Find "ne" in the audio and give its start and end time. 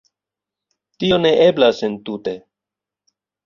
1.27-1.33